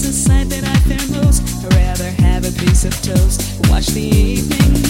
[0.00, 1.42] It's a sight that I fear most.
[1.64, 4.87] I'd rather have a piece of toast, watch the evening.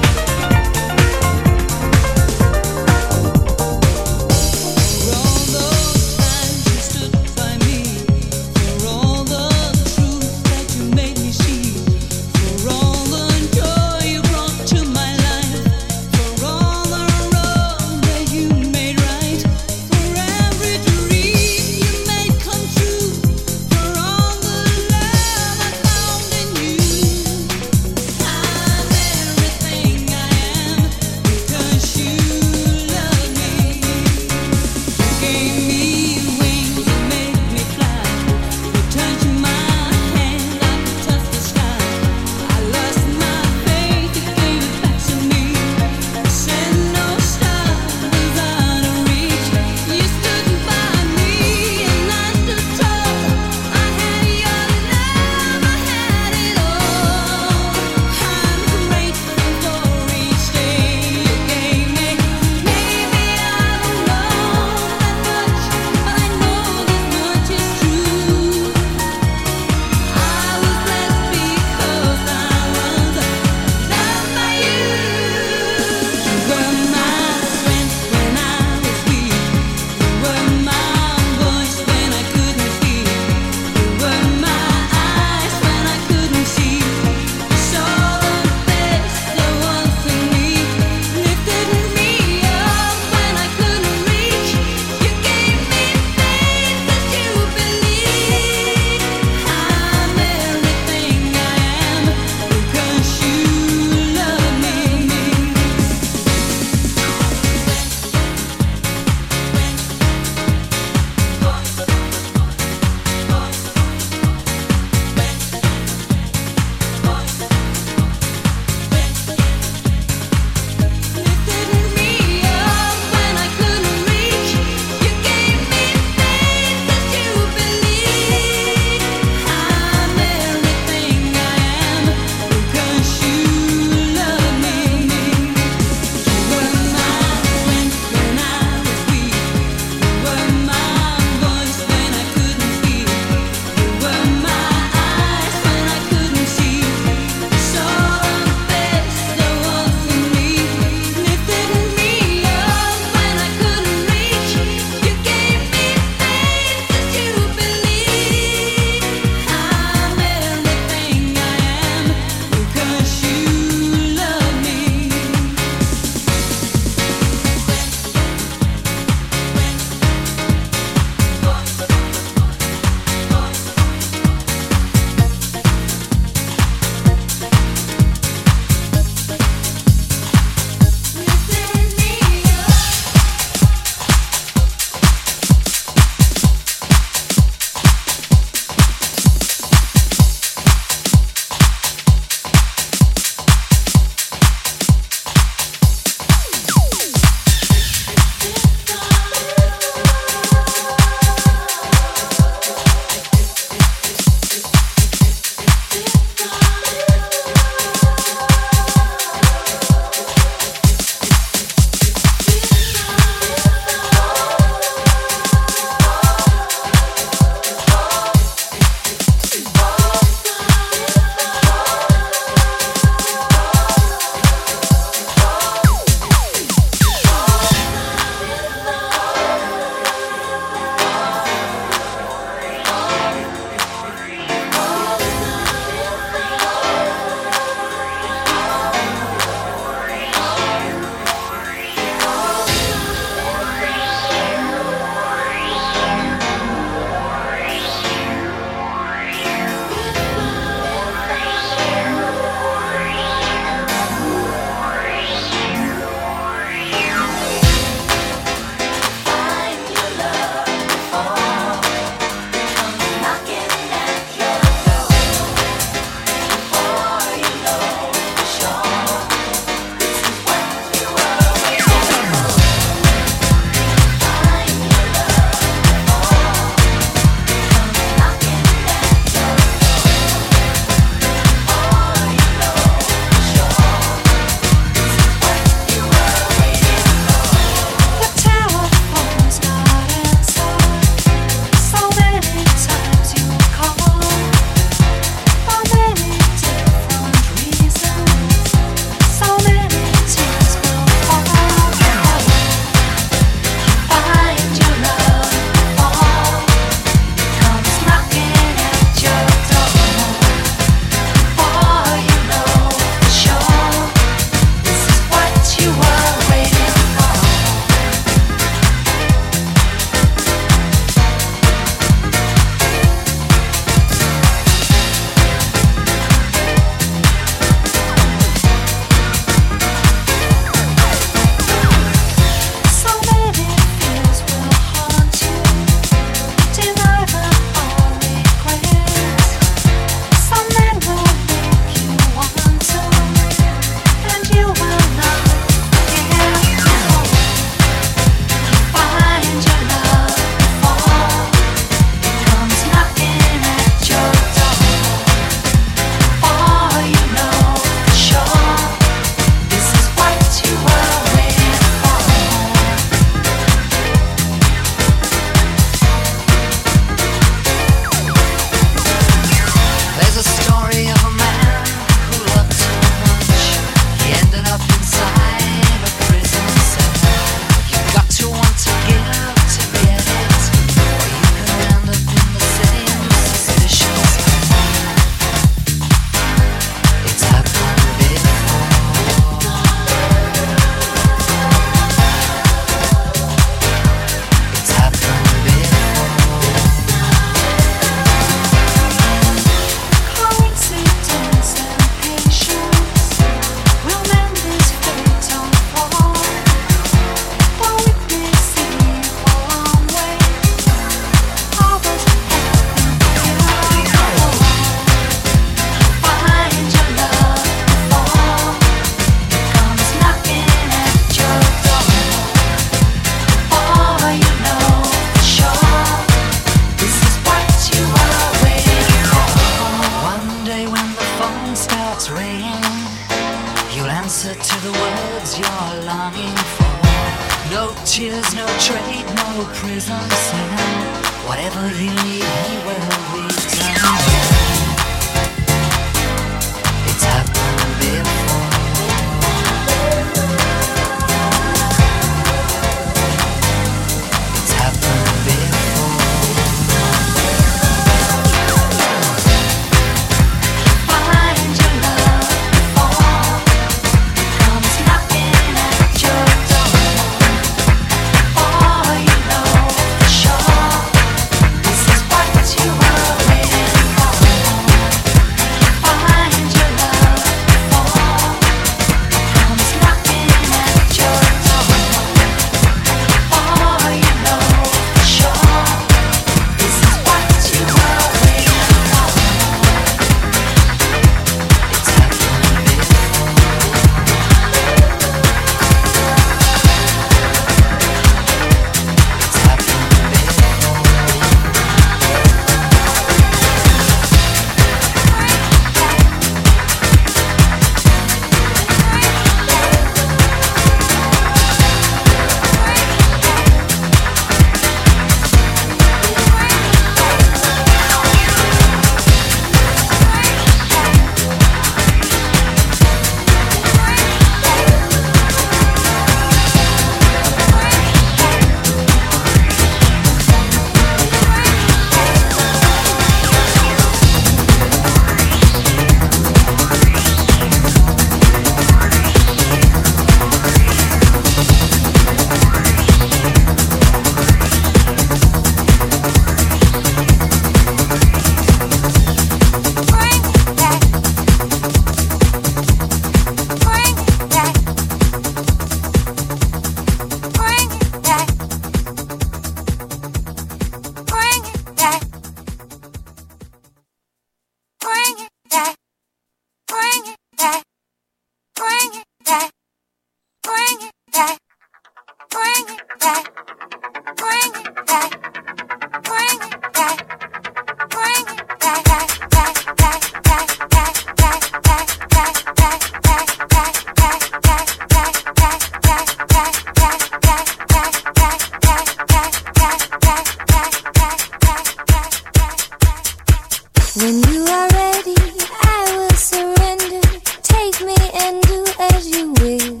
[594.20, 595.36] When you are ready,
[595.80, 597.20] I will surrender.
[597.62, 600.00] Take me and do as you will.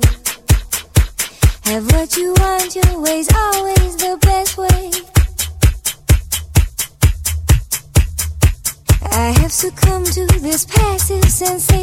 [1.66, 4.90] Have what you want, your way's always the best way.
[9.12, 11.77] I have succumbed to this passive sensation.